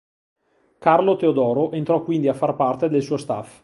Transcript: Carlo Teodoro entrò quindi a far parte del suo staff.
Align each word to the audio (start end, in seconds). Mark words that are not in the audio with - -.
Carlo 0.79 1.15
Teodoro 1.15 1.71
entrò 1.73 2.01
quindi 2.03 2.27
a 2.27 2.33
far 2.33 2.55
parte 2.55 2.89
del 2.89 3.03
suo 3.03 3.17
staff. 3.17 3.59